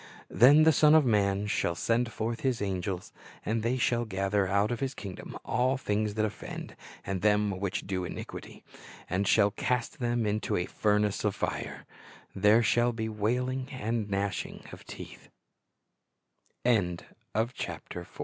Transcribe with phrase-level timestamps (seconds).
[0.31, 3.13] Then "the Son of man shall send forth His angels,
[3.45, 7.85] and they shall gather out of His kingdom all things that offend, and them which
[7.85, 8.63] do iniquity;
[9.07, 11.85] and shall cast them into a furnace of fire;
[12.35, 13.47] there shall be wail